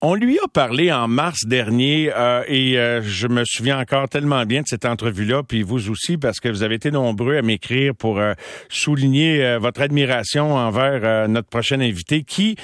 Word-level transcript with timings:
On 0.00 0.14
lui 0.14 0.38
a 0.38 0.46
parlé 0.46 0.92
en 0.92 1.08
mars 1.08 1.44
dernier 1.44 2.12
euh, 2.16 2.44
et 2.46 2.78
euh, 2.78 3.02
je 3.02 3.26
me 3.26 3.42
souviens 3.44 3.80
encore 3.80 4.08
tellement 4.08 4.44
bien 4.46 4.62
de 4.62 4.66
cette 4.68 4.84
entrevue-là, 4.84 5.42
puis 5.42 5.64
vous 5.64 5.90
aussi, 5.90 6.16
parce 6.16 6.38
que 6.38 6.48
vous 6.48 6.62
avez 6.62 6.76
été 6.76 6.92
nombreux 6.92 7.36
à 7.36 7.42
m'écrire 7.42 7.96
pour 7.96 8.20
euh, 8.20 8.34
souligner 8.68 9.58
votre 9.60 9.80
admiration 9.80 10.54
envers 10.54 11.28
notre 11.28 11.48
prochain 11.48 11.80
invité 11.80 12.22
qui 12.22 12.54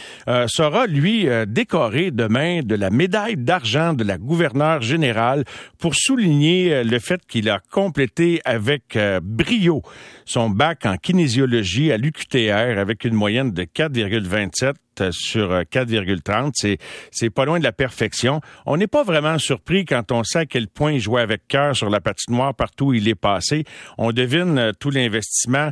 sera, 0.47 0.87
lui, 0.87 1.27
décoré 1.49 2.13
demain 2.13 2.61
de 2.63 2.77
la 2.77 2.91
médaille 2.91 3.37
d'argent 3.37 3.95
de 3.95 4.05
la 4.05 4.17
gouverneure 4.17 4.81
générale 4.81 5.45
pour 5.79 5.95
souligner 5.97 6.85
le 6.85 6.99
fait 7.01 7.21
qu'il 7.27 7.51
a 7.51 7.59
complété 7.73 8.41
avec 8.45 8.97
brio 9.23 9.83
son 10.25 10.51
bac 10.51 10.87
en 10.87 10.97
kinésiologie 10.97 11.91
à 11.91 11.97
l'UQTR 11.97 12.79
avec 12.79 13.05
une 13.05 13.15
moyenne 13.15 13.51
de 13.51 13.65
4,27 13.65 14.75
sur 15.11 15.51
4,30. 15.53 16.51
C'est, 16.55 16.79
c'est 17.11 17.31
pas 17.31 17.45
loin 17.45 17.59
de 17.59 17.65
la 17.65 17.73
perfection. 17.73 18.41
On 18.67 18.77
n'est 18.77 18.87
pas 18.87 19.03
vraiment 19.03 19.39
surpris 19.39 19.85
quand 19.85 20.13
on 20.13 20.25
sait 20.25 20.41
à 20.41 20.47
quel 20.47 20.69
point 20.69 20.93
il 20.93 21.01
jouait 21.01 21.23
avec 21.23 21.47
cœur 21.49 21.77
sur 21.77 21.91
la 21.91 22.01
patinoire 22.01 22.55
partout 22.55 22.87
où 22.87 22.93
il 22.95 23.09
est 23.09 23.15
passé. 23.15 23.65
On 23.99 24.13
devine 24.13 24.59
euh, 24.59 24.73
tout 24.79 24.91
l'investissement 24.91 25.71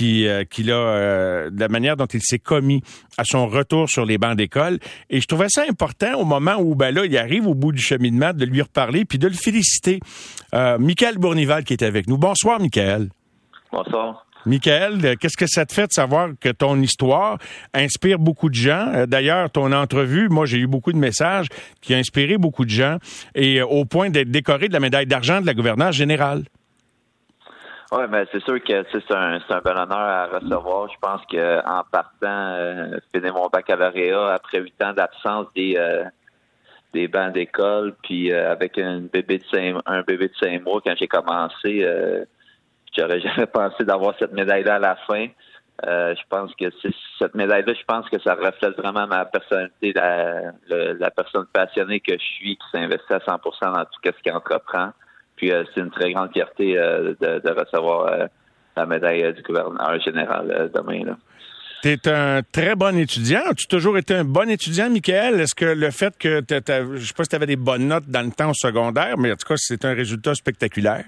euh, 0.00 0.44
qu'il 0.44 0.70
a, 0.70 0.74
euh, 0.74 1.50
la 1.56 1.68
manière 1.68 1.96
dont 1.96 2.06
il 2.06 2.22
s'est 2.22 2.38
commis 2.38 2.82
à 3.18 3.24
son 3.24 3.46
retour 3.46 3.88
sur 3.88 4.04
les 4.06 4.18
bancs 4.18 4.36
d'école. 4.36 4.78
Et 5.10 5.20
je 5.20 5.26
trouvais 5.26 5.48
ça 5.48 5.64
important 5.68 6.14
au 6.18 6.24
moment 6.24 6.56
où, 6.58 6.74
ben 6.74 6.94
là, 6.94 7.04
il 7.04 7.16
arrive 7.16 7.46
au 7.46 7.54
bout 7.54 7.72
du 7.72 7.82
cheminement 7.82 8.32
de 8.32 8.44
lui 8.44 8.62
reparler 8.62 9.04
puis 9.04 9.18
de 9.18 9.28
le 9.28 9.34
féliciter. 9.34 10.00
Euh, 10.54 10.78
Michael 10.78 11.18
Bournival 11.18 11.64
qui 11.64 11.74
est 11.74 11.82
avec 11.82 12.08
nous. 12.08 12.16
Bonsoir, 12.16 12.60
Michael. 12.60 13.10
Bonsoir. 13.70 14.26
Michael, 14.44 15.16
qu'est-ce 15.18 15.36
que 15.36 15.46
ça 15.46 15.64
te 15.64 15.72
fait 15.72 15.86
de 15.86 15.92
savoir 15.92 16.30
que 16.40 16.48
ton 16.48 16.76
histoire 16.80 17.38
inspire 17.74 18.18
beaucoup 18.18 18.48
de 18.48 18.54
gens? 18.54 18.88
Euh, 18.92 19.06
d'ailleurs, 19.06 19.48
ton 19.50 19.70
entrevue, 19.72 20.28
moi, 20.28 20.46
j'ai 20.46 20.58
eu 20.58 20.66
beaucoup 20.66 20.92
de 20.92 20.98
messages 20.98 21.46
qui 21.80 21.94
ont 21.94 21.98
inspiré 21.98 22.38
beaucoup 22.38 22.64
de 22.64 22.70
gens 22.70 22.96
et 23.36 23.60
euh, 23.60 23.66
au 23.66 23.84
point 23.84 24.10
d'être 24.10 24.30
décoré 24.30 24.66
de 24.66 24.72
la 24.72 24.80
médaille 24.80 25.06
d'argent 25.06 25.40
de 25.40 25.46
la 25.46 25.54
gouverneure 25.54 25.92
générale. 25.92 26.42
Oui, 27.92 28.02
mais 28.10 28.24
c'est 28.32 28.42
sûr 28.42 28.62
que 28.64 28.84
c'est 28.90 29.14
un, 29.14 29.38
un 29.48 29.60
bel 29.60 29.76
honneur 29.76 29.92
à 29.92 30.26
recevoir. 30.26 30.88
Je 30.90 30.98
pense 31.00 31.20
qu'en 31.30 31.82
partant, 31.92 32.54
euh, 32.56 32.98
finir 33.14 33.34
mon 33.34 33.48
baccalauréat 33.48 34.34
après 34.34 34.58
huit 34.58 34.82
ans 34.82 34.92
d'absence 34.92 35.46
des, 35.54 35.76
euh, 35.78 36.02
des 36.94 37.06
bancs 37.06 37.32
d'école, 37.32 37.94
puis 38.02 38.32
avec 38.32 38.76
un 38.78 39.00
bébé 39.00 39.38
de 39.38 39.44
cinq, 39.44 39.76
un 39.86 40.02
bébé 40.02 40.28
de 40.28 40.34
cinq 40.34 40.64
mois 40.64 40.80
quand 40.84 40.94
j'ai 40.98 41.06
commencé, 41.06 41.86
J'aurais 42.96 43.20
jamais 43.20 43.46
pensé 43.52 43.84
d'avoir 43.84 44.14
cette 44.18 44.32
médaille-là 44.32 44.76
à 44.76 44.78
la 44.78 44.96
fin. 45.06 45.26
Euh, 45.86 46.14
je 46.14 46.22
pense 46.28 46.54
que 46.54 46.66
cette 47.18 47.34
médaille-là, 47.34 47.72
je 47.74 47.84
pense 47.86 48.08
que 48.08 48.20
ça 48.20 48.34
reflète 48.34 48.76
vraiment 48.76 49.06
ma 49.06 49.24
personnalité, 49.24 49.92
la, 49.94 51.10
personne 51.10 51.46
passionnée 51.52 52.00
que 52.00 52.12
je 52.12 52.24
suis, 52.36 52.56
qui 52.56 52.70
s'investit 52.70 53.12
à 53.12 53.18
100% 53.18 53.38
dans 53.74 53.84
tout 53.84 54.00
ce 54.04 54.22
qu'il 54.22 54.32
entreprend. 54.32 54.90
Puis 55.36 55.50
euh, 55.50 55.64
c'est 55.74 55.80
une 55.80 55.90
très 55.90 56.12
grande 56.12 56.30
fierté 56.32 56.78
euh, 56.78 57.14
de, 57.20 57.40
de, 57.40 57.50
recevoir 57.50 58.28
la 58.76 58.86
médaille 58.86 59.32
du 59.34 59.42
gouverneur 59.42 60.00
général 60.00 60.70
demain. 60.72 61.16
Tu 61.82 61.88
es 61.88 62.08
un 62.08 62.42
très 62.42 62.76
bon 62.76 62.96
étudiant. 62.96 63.42
Tu 63.56 63.64
as 63.64 63.68
toujours 63.68 63.98
été 63.98 64.14
un 64.14 64.24
bon 64.24 64.48
étudiant, 64.48 64.88
Michael? 64.88 65.40
Est-ce 65.40 65.54
que 65.54 65.64
le 65.64 65.90
fait 65.90 66.16
que, 66.16 66.40
je 66.48 67.04
sais 67.04 67.14
pas 67.14 67.24
si 67.24 67.30
tu 67.30 67.36
avais 67.36 67.46
des 67.46 67.56
bonnes 67.56 67.88
notes 67.88 68.06
dans 68.06 68.24
le 68.24 68.30
temps 68.30 68.50
au 68.50 68.54
secondaire, 68.54 69.18
mais 69.18 69.32
en 69.32 69.36
tout 69.36 69.48
cas, 69.48 69.56
c'est 69.56 69.84
un 69.84 69.94
résultat 69.94 70.34
spectaculaire? 70.36 71.06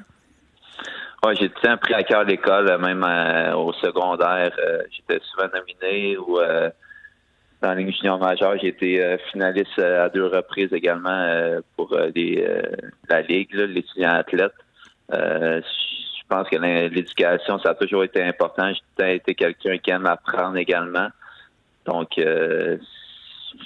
J'ai 1.33 1.49
tout 1.49 1.77
pris 1.81 1.95
à 1.95 2.03
cœur 2.03 2.25
l'école, 2.25 2.79
même 2.79 3.03
euh, 3.03 3.55
au 3.55 3.73
secondaire. 3.73 4.53
Euh, 4.59 4.83
j'étais 4.91 5.25
souvent 5.25 5.49
nominé 5.55 6.19
ou 6.19 6.39
euh, 6.39 6.69
dans 7.63 7.73
Ligue 7.73 7.95
junior 7.97 8.19
majeure, 8.19 8.59
j'ai 8.61 8.69
été 8.69 9.17
finaliste 9.33 9.79
à 9.79 10.11
deux 10.11 10.27
reprises 10.27 10.71
également 10.75 11.61
pour 11.77 11.97
les, 12.15 12.47
la 13.09 13.23
Ligue, 13.23 13.55
l'étudiant 13.55 14.11
athlète. 14.11 14.53
je 15.11 15.63
pense 16.29 16.47
que 16.51 16.57
l'éducation, 16.57 17.59
ça 17.61 17.71
a 17.71 17.75
toujours 17.75 18.05
été 18.05 18.23
important. 18.23 18.71
J'ai 18.99 19.15
été 19.15 19.35
quelqu'un 19.35 19.79
qui 19.79 19.91
aime 19.91 20.05
apprendre 20.05 20.59
également. 20.59 21.09
Donc, 21.87 22.21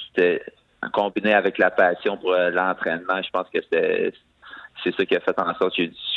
c'était 0.07 0.45
combiné 0.93 1.35
avec 1.35 1.59
la 1.59 1.73
passion 1.73 2.19
pour 2.19 2.35
l'entraînement, 2.35 3.21
je 3.21 3.31
pense 3.31 3.49
que 3.53 3.59
c'est 3.71 4.95
ça 4.97 5.07
qui 5.07 5.17
a 5.17 5.21
fait 5.21 5.41
en 5.41 5.55
sorte 5.57 5.71
que 5.71 5.83
j'ai 5.83 5.89
du 5.89 6.08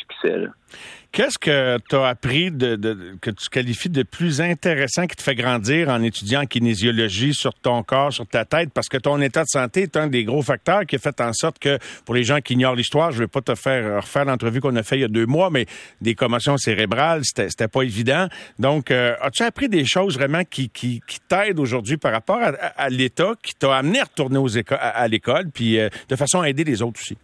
Qu'est-ce 1.12 1.38
que 1.38 1.78
tu 1.90 1.96
as 1.98 2.08
appris 2.08 2.52
de, 2.52 3.18
que 3.20 3.32
tu 3.32 3.50
qualifies 3.50 3.90
de 3.90 4.04
plus 4.04 4.40
intéressant 4.40 5.08
qui 5.08 5.18
te 5.18 5.22
fait 5.22 5.36
grandir 5.36 5.90
en 5.90 6.02
étudiant 6.04 6.44
en 6.44 6.46
kinésiologie 6.46 7.34
sur 7.34 7.54
ton 7.54 7.84
corps, 7.84 8.14
sur 8.14 8.26
ta 8.26 8.46
tête? 8.46 8.70
Parce 8.74 8.88
que 8.88 8.98
ton 8.98 9.20
état 9.20 9.44
de 9.44 9.50
santé 9.50 9.82
est 9.82 9.98
un 9.98 10.08
des 10.08 10.24
gros 10.24 10.42
facteurs 10.42 10.86
qui 10.86 10.96
a 10.96 11.00
fait 11.00 11.20
en 11.20 11.34
sorte 11.34 11.60
que, 11.60 11.80
pour 12.06 12.16
les 12.16 12.24
gens 12.24 12.40
qui 12.40 12.54
ignorent 12.54 12.76
l'histoire, 12.76 13.12
je 13.12 13.18
ne 13.18 13.24
vais 13.24 13.28
pas 13.28 13.42
te 13.42 13.56
faire 13.56 13.98
refaire 13.98 14.24
l'entrevue 14.24 14.62
qu'on 14.62 14.76
a 14.78 14.84
fait 14.84 15.00
il 15.00 15.02
y 15.02 15.04
a 15.04 15.10
deux 15.10 15.26
mois, 15.26 15.50
mais 15.50 15.66
des 16.00 16.16
commotions 16.16 16.56
cérébrales, 16.56 17.24
c'était 17.26 17.68
pas 17.68 17.82
évident. 17.82 18.28
Donc, 18.58 18.90
euh, 18.90 19.14
as-tu 19.22 19.44
appris 19.44 19.68
des 19.68 19.84
choses 19.84 20.18
vraiment 20.18 20.46
qui, 20.46 20.70
qui, 20.70 21.02
qui 21.06 21.20
t'aident 21.28 21.60
aujourd'hui 21.60 21.98
par 21.98 22.14
rapport 22.14 22.40
à, 22.42 22.90
l'État, 22.90 23.34
qui 23.44 23.54
t'a 23.54 23.76
amené 23.76 24.00
à 24.00 24.06
retourner 24.06 24.38
aux 24.38 24.58
à, 24.70 25.08
l'école, 25.10 25.50
puis 25.54 25.78
euh, 25.78 25.90
de 26.08 26.16
façon 26.16 26.40
à 26.40 26.48
aider 26.48 26.64
les 26.64 26.82
autres 26.82 27.02
aussi? 27.02 27.18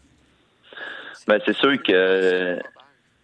Ben, 1.25 1.39
c'est 1.45 1.55
sûr 1.55 1.81
que 1.81 2.57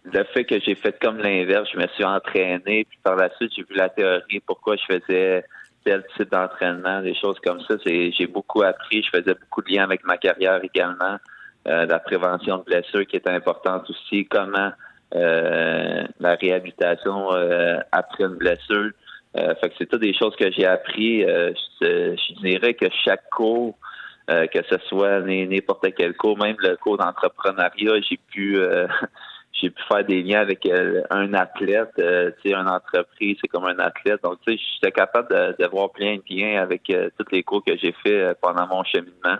le 0.04 0.24
fait 0.24 0.44
que 0.44 0.60
j'ai 0.60 0.74
fait 0.74 0.98
comme 1.00 1.18
l'inverse, 1.18 1.68
je 1.72 1.78
me 1.78 1.86
suis 1.88 2.04
entraîné, 2.04 2.84
puis 2.84 2.98
par 3.02 3.16
la 3.16 3.30
suite, 3.36 3.52
j'ai 3.56 3.62
vu 3.62 3.74
la 3.74 3.88
théorie, 3.88 4.40
pourquoi 4.46 4.76
je 4.76 4.94
faisais 4.94 5.44
tel 5.84 6.04
type 6.16 6.30
d'entraînement, 6.30 7.02
des 7.02 7.14
choses 7.14 7.38
comme 7.44 7.60
ça. 7.60 7.74
J'ai 7.84 8.26
beaucoup 8.26 8.62
appris, 8.62 9.02
je 9.02 9.18
faisais 9.18 9.34
beaucoup 9.34 9.62
de 9.62 9.72
liens 9.72 9.84
avec 9.84 10.04
ma 10.04 10.16
carrière 10.16 10.62
également, 10.62 11.16
euh, 11.68 11.86
la 11.86 11.98
prévention 11.98 12.58
de 12.58 12.64
blessures 12.64 13.06
qui 13.06 13.16
est 13.16 13.28
importante 13.28 13.88
aussi, 13.88 14.26
comment 14.26 14.72
euh, 15.14 16.02
la 16.18 16.34
réhabilitation 16.34 17.32
euh, 17.32 17.78
après 17.92 18.24
une 18.24 18.34
blessure. 18.34 18.90
Euh, 19.36 19.54
fait 19.56 19.68
que 19.68 19.74
c'est 19.78 19.86
toutes 19.86 20.00
des 20.00 20.14
choses 20.14 20.34
que 20.36 20.50
j'ai 20.50 20.66
appris. 20.66 21.20
Je, 21.22 21.54
je, 22.16 22.40
dirais 22.40 22.74
que 22.74 22.86
chaque 23.04 23.28
cours, 23.30 23.76
que 24.28 24.62
ce 24.70 24.78
soit 24.88 25.20
n'importe 25.20 25.86
quel 25.96 26.14
cours, 26.14 26.38
même 26.38 26.56
le 26.58 26.76
cours 26.76 26.98
d'entrepreneuriat, 26.98 28.00
j'ai 28.08 28.16
pu 28.16 28.58
j'ai 29.60 29.70
pu 29.70 29.82
faire 29.86 30.04
des 30.04 30.22
liens 30.22 30.40
avec 30.40 30.66
euh, 30.66 31.02
un 31.10 31.32
athlète, 31.34 31.92
euh, 31.98 32.30
tu 32.42 32.50
sais, 32.50 32.54
une 32.56 32.68
entreprise, 32.68 33.36
c'est 33.40 33.48
comme 33.48 33.64
un 33.66 33.78
athlète. 33.78 34.22
Donc, 34.22 34.38
tu 34.46 34.52
sais, 34.52 34.62
j'étais 34.74 34.92
capable 34.92 35.28
de, 35.28 35.66
voir 35.68 35.90
plein 35.90 36.16
de 36.16 36.22
liens 36.28 36.60
avec 36.60 36.90
euh, 36.90 37.08
tous 37.18 37.26
les 37.32 37.42
cours 37.42 37.62
que 37.64 37.76
j'ai 37.76 37.94
fait 38.02 38.34
pendant 38.40 38.66
mon 38.66 38.82
cheminement. 38.84 39.38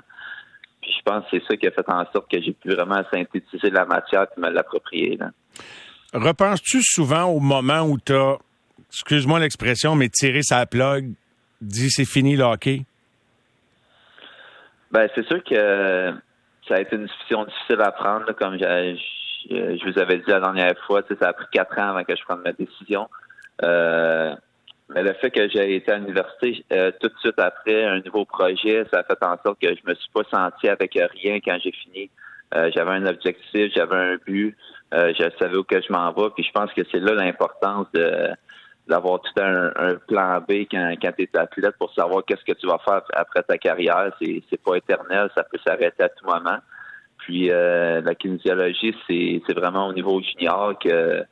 Puis 0.80 0.92
je 0.96 1.02
pense 1.02 1.24
que 1.24 1.38
c'est 1.38 1.46
ça 1.46 1.56
qui 1.56 1.66
a 1.66 1.70
fait 1.70 1.88
en 1.88 2.04
sorte 2.12 2.30
que 2.30 2.40
j'ai 2.40 2.52
pu 2.52 2.70
vraiment 2.70 3.02
synthétiser 3.12 3.70
la 3.70 3.86
matière 3.86 4.26
et 4.36 4.40
me 4.40 4.50
l'approprier. 4.50 5.18
Repenses-tu 6.12 6.80
souvent 6.82 7.24
au 7.24 7.40
moment 7.40 7.80
où 7.82 7.98
tu 7.98 8.14
as, 8.14 8.36
excuse-moi 8.90 9.40
l'expression, 9.40 9.96
mais 9.96 10.08
tiré 10.10 10.42
sa 10.42 10.64
plug, 10.66 11.12
dit 11.60 11.90
c'est 11.90 12.04
fini 12.04 12.36
le 12.36 12.44
hockey? 12.44 12.84
Ben, 14.92 15.08
c'est 15.14 15.26
sûr 15.26 15.42
que 15.42 16.12
ça 16.68 16.76
a 16.76 16.80
été 16.80 16.94
une 16.94 17.06
décision 17.06 17.44
difficile 17.44 17.80
à 17.80 17.90
prendre, 17.90 18.30
comme 18.34 18.58
j'ai 18.58 18.96
euh, 19.50 19.76
je 19.78 19.90
vous 19.90 19.98
avais 19.98 20.18
dit 20.18 20.24
la 20.28 20.40
dernière 20.40 20.76
fois, 20.86 21.02
ça 21.20 21.28
a 21.28 21.32
pris 21.32 21.46
quatre 21.52 21.78
ans 21.78 21.90
avant 21.90 22.04
que 22.04 22.16
je 22.16 22.24
prenne 22.24 22.40
ma 22.44 22.52
décision. 22.52 23.08
Euh, 23.62 24.34
mais 24.90 25.02
le 25.02 25.12
fait 25.14 25.30
que 25.30 25.48
j'ai 25.48 25.76
été 25.76 25.92
à 25.92 25.98
l'université 25.98 26.64
euh, 26.72 26.90
tout 27.00 27.08
de 27.08 27.18
suite 27.18 27.38
après 27.38 27.84
un 27.84 28.00
nouveau 28.00 28.24
projet, 28.24 28.84
ça 28.92 29.00
a 29.00 29.04
fait 29.04 29.24
en 29.24 29.36
sorte 29.44 29.60
que 29.60 29.68
je 29.68 29.88
me 29.88 29.94
suis 29.94 30.10
pas 30.12 30.24
senti 30.30 30.68
avec 30.68 30.92
rien 30.94 31.40
quand 31.44 31.58
j'ai 31.62 31.72
fini. 31.72 32.10
j'avais 32.52 32.92
un 32.92 33.06
objectif, 33.06 33.72
j'avais 33.74 33.96
un 33.96 34.16
but, 34.26 34.56
je 34.92 35.30
savais 35.38 35.56
où 35.56 35.64
que 35.64 35.80
je 35.80 35.92
m'en 35.92 36.12
vais. 36.12 36.30
Puis 36.34 36.44
je 36.44 36.52
pense 36.52 36.72
que 36.72 36.82
c'est 36.90 37.00
là 37.00 37.14
l'importance 37.14 37.86
de 37.92 38.30
d'avoir 38.86 39.18
tout 39.22 39.40
un, 39.40 39.94
plan 40.06 40.40
B 40.46 40.66
quand, 40.70 40.94
quand 41.00 41.12
tu 41.16 41.22
es 41.22 41.38
athlète 41.38 41.74
pour 41.78 41.92
savoir 41.94 42.22
qu'est-ce 42.26 42.44
que 42.44 42.52
tu 42.52 42.66
vas 42.66 42.78
faire 42.84 43.00
après 43.14 43.42
ta 43.42 43.56
carrière. 43.56 44.12
C'est, 44.20 44.42
c'est 44.50 44.62
pas 44.62 44.76
éternel, 44.76 45.30
ça 45.34 45.42
peut 45.44 45.58
s'arrêter 45.66 46.02
à 46.02 46.10
tout 46.10 46.26
moment. 46.26 46.58
Puis 47.24 47.50
euh, 47.50 48.02
la 48.02 48.14
kinésiologie, 48.14 48.94
c'est 49.08 49.54
vraiment 49.54 49.88
au 49.88 49.92
niveau 49.92 50.20
junior 50.20 50.78
que 50.78 51.24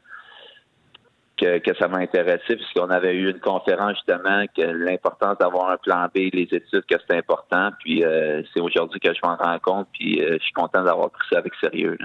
que, 1.37 1.75
ça 1.77 1.89
m'a 1.89 1.99
intéressé 1.99 2.55
puisqu'on 2.55 2.89
avait 2.91 3.17
eu 3.17 3.29
une 3.29 3.41
conférence 3.41 3.97
justement 3.97 4.45
que 4.57 4.63
l'importance 4.63 5.39
d'avoir 5.39 5.71
un 5.71 5.77
plan 5.77 6.07
B, 6.15 6.31
les 6.33 6.47
études, 6.53 6.85
que 6.89 6.95
c'est 7.09 7.17
important. 7.17 7.71
Puis 7.81 8.05
euh, 8.05 8.43
c'est 8.55 8.61
aujourd'hui 8.61 9.01
que 9.01 9.13
je 9.13 9.19
m'en 9.25 9.35
rends 9.35 9.59
compte. 9.59 9.89
Puis 9.93 10.23
euh, 10.23 10.37
je 10.39 10.45
suis 10.45 10.53
content 10.53 10.85
d'avoir 10.85 11.11
pris 11.11 11.27
ça 11.33 11.39
avec 11.39 11.53
sérieux. 11.61 11.99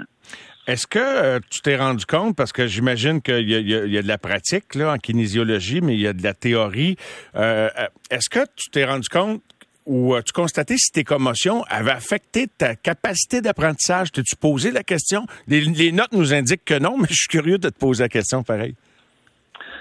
Est-ce 0.66 0.88
que 0.88 1.38
tu 1.50 1.60
t'es 1.60 1.76
rendu 1.76 2.04
compte, 2.04 2.36
parce 2.36 2.52
que 2.52 2.66
j'imagine 2.66 3.22
qu'il 3.22 3.48
y, 3.48 3.52
y, 3.52 3.98
a 3.98 4.02
de 4.02 4.08
la 4.08 4.18
pratique 4.18 4.74
là, 4.74 4.92
en 4.92 4.98
kinésiologie, 4.98 5.82
mais 5.82 5.94
il 5.94 6.00
y 6.00 6.08
a 6.08 6.12
de 6.12 6.22
la 6.24 6.34
théorie. 6.34 6.96
Est-ce 7.34 8.28
que 8.28 8.44
tu 8.56 8.70
t'es 8.70 8.84
rendu 8.84 9.08
compte 9.08 9.40
ou 9.88 10.14
as-tu 10.14 10.32
constaté 10.32 10.76
si 10.76 10.92
tes 10.92 11.02
commotions 11.02 11.64
avaient 11.68 11.90
affecté 11.90 12.46
ta 12.46 12.76
capacité 12.76 13.40
d'apprentissage? 13.40 14.12
T'as-tu 14.12 14.36
posé 14.36 14.70
la 14.70 14.82
question? 14.82 15.26
Les, 15.48 15.92
notes 15.92 16.12
nous 16.12 16.34
indiquent 16.34 16.64
que 16.64 16.78
non, 16.78 16.96
mais 16.98 17.08
je 17.08 17.14
suis 17.14 17.28
curieux 17.28 17.58
de 17.58 17.70
te 17.70 17.78
poser 17.78 18.04
la 18.04 18.08
question 18.08 18.42
pareil. 18.42 18.76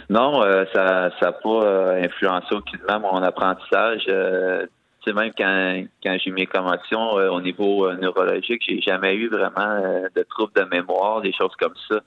Non, 0.10 0.42
euh, 0.42 0.64
ça 0.74 1.12
n'a 1.22 1.32
pas 1.34 1.50
euh, 1.50 2.04
influencé 2.04 2.56
aucunement 2.56 3.00
mon 3.02 3.22
apprentissage. 3.22 4.04
Euh, 4.08 4.66
sais, 5.06 5.12
même 5.12 5.34
quand, 5.38 5.84
quand 6.02 6.18
j'ai 6.24 6.30
eu 6.30 6.34
mes 6.34 6.48
commotions 6.48 7.12
au 7.12 7.42
niveau 7.42 7.92
neurologique, 7.94 8.64
j'ai 8.66 8.80
jamais 8.82 9.16
eu 9.16 9.28
vraiment 9.28 9.82
de 10.16 10.24
troubles 10.30 10.54
de 10.56 10.64
mémoire, 10.64 11.22
des 11.22 11.34
choses 11.34 11.56
comme 11.60 11.76
ça. 11.90 12.00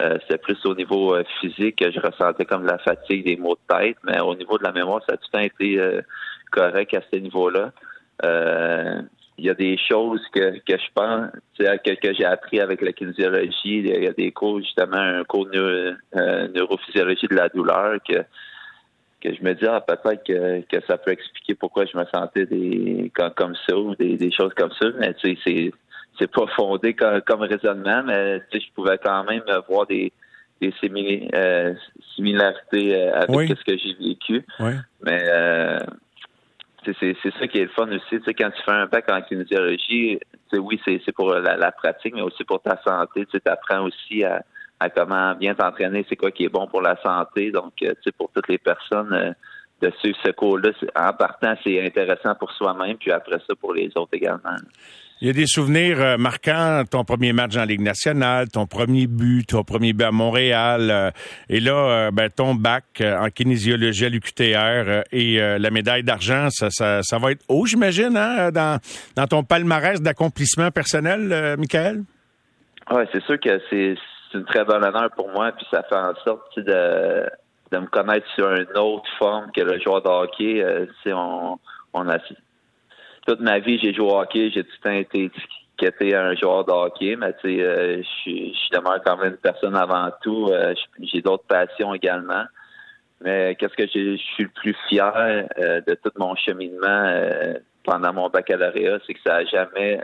C'était 0.00 0.38
plus 0.38 0.58
au 0.66 0.74
niveau 0.74 1.16
physique 1.40 1.76
que 1.76 1.90
je 1.90 2.00
ressentais 2.00 2.44
comme 2.44 2.62
de 2.62 2.68
la 2.68 2.78
fatigue, 2.78 3.24
des 3.24 3.36
maux 3.36 3.54
de 3.54 3.74
tête, 3.74 3.96
mais 4.02 4.20
au 4.20 4.34
niveau 4.34 4.58
de 4.58 4.64
la 4.64 4.72
mémoire, 4.72 5.00
ça 5.06 5.14
a 5.14 5.16
tout 5.16 5.28
le 5.32 5.38
temps 5.38 5.44
été 5.44 6.00
correct 6.50 6.94
à 6.94 7.00
ce 7.12 7.18
niveau-là 7.18 7.72
il 9.36 9.44
y 9.44 9.50
a 9.50 9.54
des 9.54 9.76
choses 9.76 10.22
que, 10.32 10.58
que 10.60 10.78
je 10.78 10.92
pense, 10.94 11.30
que, 11.58 11.94
que 11.94 12.14
j'ai 12.14 12.24
appris 12.24 12.60
avec 12.60 12.80
la 12.82 12.92
kinésiologie. 12.92 13.78
Il 13.78 14.04
y 14.04 14.06
a 14.06 14.12
des 14.12 14.30
cours, 14.30 14.60
justement, 14.60 14.96
un 14.96 15.24
cours 15.24 15.46
de 15.46 15.96
euh, 16.16 16.48
neurophysiologie 16.48 17.26
de 17.26 17.34
la 17.34 17.48
douleur 17.48 17.98
que, 18.08 18.24
que 19.20 19.34
je 19.34 19.42
me 19.42 19.54
dis, 19.54 19.66
ah, 19.66 19.80
peut-être 19.80 20.24
que, 20.24 20.60
que 20.62 20.84
ça 20.86 20.98
peut 20.98 21.10
expliquer 21.10 21.54
pourquoi 21.54 21.84
je 21.86 21.96
me 21.96 22.04
sentais 22.14 22.46
des 22.46 23.10
comme, 23.14 23.54
ça 23.68 23.76
ou 23.76 23.96
des, 23.96 24.30
choses 24.30 24.54
comme 24.54 24.72
ça. 24.80 24.86
Mais 25.00 25.14
tu 25.14 25.36
sais, 25.44 25.72
c'est, 26.18 26.30
pas 26.30 26.46
fondé 26.56 26.94
comme, 26.94 27.20
comme 27.22 27.42
raisonnement, 27.42 28.02
mais 28.04 28.40
tu 28.50 28.58
sais, 28.58 28.66
je 28.66 28.72
pouvais 28.74 28.98
quand 28.98 29.24
même 29.24 29.42
voir 29.68 29.86
des, 29.86 30.12
des 30.60 30.72
euh, 31.34 31.74
similarités 32.14 32.94
euh, 32.94 33.20
avec 33.20 33.56
ce 33.58 33.64
que 33.64 33.76
j'ai 33.76 33.94
vécu. 33.94 34.44
Mais 35.02 35.22
euh, 35.28 35.78
c'est 36.84 37.16
ça 37.38 37.46
qui 37.48 37.58
est 37.58 37.64
le 37.64 37.68
fun 37.68 37.88
aussi. 37.88 38.20
Tu 38.20 38.34
quand 38.34 38.50
tu 38.50 38.62
fais 38.62 38.70
un 38.70 38.86
bac 38.86 39.10
en 39.10 39.22
kinésiologie, 39.22 40.18
oui, 40.52 40.80
c'est 40.84 41.12
pour 41.12 41.34
la, 41.34 41.72
pratique, 41.72 42.14
mais 42.14 42.22
aussi 42.22 42.44
pour 42.44 42.60
ta 42.62 42.80
santé. 42.86 43.26
Tu 43.26 43.40
apprends 43.46 43.84
aussi 43.84 44.24
à, 44.24 44.42
comment 44.94 45.34
bien 45.34 45.54
t'entraîner, 45.54 46.04
c'est 46.08 46.16
quoi 46.16 46.30
qui 46.30 46.44
est 46.44 46.48
bon 46.48 46.66
pour 46.66 46.82
la 46.82 46.96
santé. 47.02 47.50
Donc, 47.50 47.72
euh, 47.82 47.94
pour 48.18 48.30
toutes 48.34 48.48
les 48.48 48.58
personnes 48.58 49.12
euh, 49.12 49.32
de 49.80 49.90
suivre 49.98 50.18
ce 50.24 50.30
cours-là, 50.30 50.70
en 50.96 51.12
partant, 51.12 51.54
c'est 51.64 51.84
intéressant 51.84 52.34
pour 52.34 52.50
soi-même, 52.52 52.96
puis 52.96 53.10
après 53.10 53.38
ça, 53.46 53.54
pour 53.58 53.74
les 53.74 53.90
autres 53.96 54.12
également. 54.12 54.56
Il 55.20 55.28
y 55.28 55.30
a 55.30 55.32
des 55.32 55.46
souvenirs 55.46 56.00
euh, 56.00 56.16
marquants, 56.16 56.82
ton 56.90 57.04
premier 57.04 57.32
match 57.32 57.56
en 57.56 57.64
Ligue 57.64 57.80
nationale, 57.80 58.48
ton 58.48 58.66
premier 58.66 59.06
but, 59.06 59.46
ton 59.46 59.62
premier 59.62 59.92
but 59.92 60.04
à 60.04 60.10
Montréal, 60.10 60.90
euh, 60.90 61.10
et 61.48 61.60
là, 61.60 61.72
euh, 61.72 62.10
ben, 62.10 62.28
ton 62.28 62.54
bac 62.56 63.00
en 63.00 63.30
kinésiologie 63.30 64.06
à 64.06 64.08
l'UQTR 64.08 65.04
et 65.12 65.38
la 65.58 65.70
médaille 65.70 66.02
d'argent, 66.02 66.48
ça, 66.50 66.68
ça, 66.70 67.18
va 67.18 67.30
être 67.30 67.44
haut, 67.48 67.64
j'imagine, 67.64 68.16
hein, 68.16 68.50
dans, 68.50 68.80
dans 69.16 69.26
ton 69.26 69.44
palmarès 69.44 70.02
d'accomplissement 70.02 70.70
personnel, 70.70 71.56
Michael? 71.58 72.02
Oui, 72.90 73.02
c'est 73.12 73.22
sûr 73.22 73.38
que 73.38 73.60
c'est 73.70 73.94
une 74.34 74.44
très 74.44 74.64
bonne 74.64 74.84
honneur 74.84 75.10
pour 75.16 75.30
moi, 75.30 75.52
puis 75.52 75.66
ça 75.70 75.84
fait 75.88 75.96
en 75.96 76.14
sorte 76.24 76.58
de, 76.58 77.24
de 77.72 77.78
me 77.78 77.86
connaître 77.86 78.26
sur 78.34 78.50
une 78.50 78.76
autre 78.76 79.08
forme 79.18 79.50
que 79.54 79.60
le 79.60 79.80
joueur 79.80 80.02
de 80.02 80.08
hockey. 80.08 80.86
on, 81.06 81.58
on 81.92 82.08
a 82.08 82.18
toute 83.26 83.40
ma 83.40 83.58
vie, 83.58 83.78
j'ai 83.78 83.94
joué 83.94 84.06
au 84.06 84.18
hockey. 84.18 84.50
J'ai 84.50 84.64
tout 84.64 84.70
le 84.82 84.90
temps 84.90 84.96
été 84.96 85.24
étiqueté 85.24 86.14
un 86.14 86.34
joueur 86.34 86.64
de 86.64 86.72
hockey, 86.72 87.16
mais 87.16 87.32
tu 87.34 87.56
sais, 87.56 87.62
euh, 87.62 88.02
je 88.26 88.76
demeure 88.76 89.00
quand 89.04 89.16
même 89.16 89.32
une 89.32 89.38
personne 89.38 89.76
avant 89.76 90.10
tout. 90.22 90.48
Euh, 90.50 90.74
j'ai 91.00 91.20
d'autres 91.20 91.46
passions 91.46 91.94
également. 91.94 92.44
Mais 93.20 93.56
qu'est-ce 93.58 93.74
que 93.74 93.86
je 93.86 94.16
suis 94.16 94.44
le 94.44 94.50
plus 94.50 94.76
fier 94.88 95.12
euh, 95.16 95.80
de 95.86 95.94
tout 95.94 96.10
mon 96.16 96.34
cheminement 96.36 97.10
pendant 97.84 98.12
mon 98.14 98.28
baccalauréat, 98.30 98.98
c'est 99.06 99.12
que 99.12 99.20
ça 99.26 99.42
n'a 99.42 99.44
jamais 99.44 100.00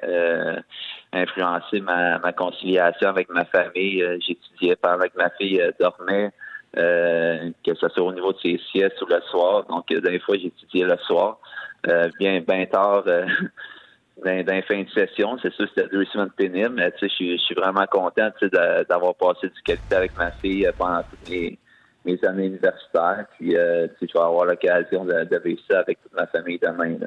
influencé 1.13 1.81
ma, 1.81 2.19
conciliation 2.33 3.09
avec 3.09 3.31
ma 3.31 3.47
famille. 3.47 4.05
J'étudiais 4.21 4.77
pendant 4.77 5.05
que 5.05 5.17
ma 5.17 5.31
fille 5.31 5.63
dormait. 5.81 6.31
que 6.75 7.75
ce 7.75 7.89
soit 7.89 8.03
au 8.03 8.13
niveau 8.13 8.33
de 8.33 8.39
ses 8.39 8.61
siestes 8.71 9.01
ou 9.01 9.07
le 9.07 9.21
soir. 9.31 9.65
Donc, 9.65 9.89
des 9.89 10.21
fois, 10.21 10.37
j'étudiais 10.37 10.85
le 10.85 10.97
soir. 10.99 11.39
Euh, 11.89 12.11
bien, 12.19 12.41
bien 12.41 12.67
tard 12.67 13.05
euh, 13.07 13.27
dans, 14.23 14.43
dans 14.45 14.63
fin 14.63 14.83
de 14.83 14.91
session. 14.91 15.39
C'est 15.43 15.53
sûr 15.53 15.67
c'était 15.75 15.89
deux 15.89 16.05
semaines 16.07 16.31
pénibles, 16.31 16.75
mais 16.75 16.93
je 17.01 17.07
suis 17.09 17.55
vraiment 17.57 17.87
content 17.87 18.31
d'avoir 18.89 19.15
passé 19.15 19.49
du 19.49 19.63
qualité 19.63 19.95
avec 19.95 20.17
ma 20.17 20.31
fille 20.33 20.67
euh, 20.67 20.73
pendant 20.77 21.03
toutes 21.03 21.31
mes, 21.31 21.59
années 22.27 22.47
universitaires. 22.47 23.27
Puis 23.39 23.53
je 23.53 23.57
vais 24.01 24.21
avoir 24.21 24.45
l'occasion 24.45 25.05
de, 25.05 25.25
de, 25.25 25.39
vivre 25.39 25.61
ça 25.71 25.81
avec 25.81 26.01
toute 26.03 26.13
ma 26.15 26.27
famille 26.27 26.59
demain. 26.59 26.99
Là. 26.99 27.07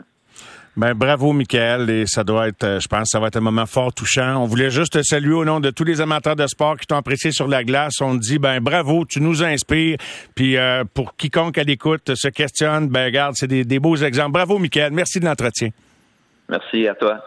Ben, 0.75 0.95
bravo, 0.95 1.33
Michael. 1.33 1.89
Et 1.89 2.05
ça 2.07 2.23
doit 2.23 2.47
être, 2.47 2.79
je 2.81 2.87
pense, 2.87 3.09
ça 3.11 3.19
va 3.19 3.27
être 3.27 3.37
un 3.37 3.41
moment 3.41 3.65
fort 3.65 3.93
touchant. 3.93 4.41
On 4.41 4.45
voulait 4.45 4.71
juste 4.71 4.93
te 4.93 5.03
saluer 5.03 5.33
au 5.33 5.45
nom 5.45 5.59
de 5.59 5.69
tous 5.69 5.83
les 5.83 6.01
amateurs 6.01 6.35
de 6.35 6.47
sport 6.47 6.77
qui 6.77 6.87
t'ont 6.87 6.95
apprécié 6.97 7.31
sur 7.31 7.47
la 7.47 7.63
glace. 7.63 8.01
On 8.01 8.15
dit, 8.15 8.39
ben, 8.39 8.59
bravo, 8.59 9.05
tu 9.05 9.21
nous 9.21 9.43
inspires. 9.43 9.97
Puis, 10.35 10.57
euh, 10.57 10.83
pour 10.91 11.15
quiconque 11.15 11.59
à 11.59 11.63
l'écoute 11.63 12.15
se 12.15 12.27
questionne, 12.27 12.89
ben, 12.89 13.05
regarde, 13.05 13.35
c'est 13.35 13.47
des, 13.47 13.63
des 13.63 13.79
beaux 13.79 13.97
exemples. 13.97 14.31
Bravo, 14.31 14.57
Michael. 14.57 14.93
Merci 14.93 15.19
de 15.19 15.25
l'entretien. 15.25 15.69
Merci 16.49 16.87
à 16.87 16.95
toi. 16.95 17.23